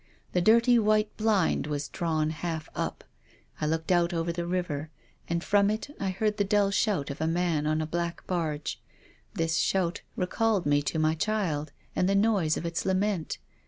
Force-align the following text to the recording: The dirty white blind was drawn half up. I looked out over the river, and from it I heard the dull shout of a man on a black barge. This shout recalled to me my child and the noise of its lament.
The 0.33 0.41
dirty 0.41 0.79
white 0.79 1.15
blind 1.15 1.67
was 1.67 1.87
drawn 1.87 2.31
half 2.31 2.69
up. 2.73 3.03
I 3.61 3.67
looked 3.67 3.91
out 3.91 4.15
over 4.15 4.31
the 4.33 4.47
river, 4.47 4.89
and 5.29 5.43
from 5.43 5.69
it 5.69 5.95
I 5.99 6.09
heard 6.09 6.37
the 6.37 6.43
dull 6.43 6.71
shout 6.71 7.11
of 7.11 7.21
a 7.21 7.27
man 7.27 7.67
on 7.67 7.81
a 7.83 7.85
black 7.85 8.25
barge. 8.25 8.81
This 9.35 9.57
shout 9.57 10.01
recalled 10.15 10.63
to 10.63 10.69
me 10.71 10.83
my 10.99 11.13
child 11.13 11.71
and 11.95 12.09
the 12.09 12.15
noise 12.15 12.57
of 12.57 12.65
its 12.65 12.83
lament. 12.83 13.37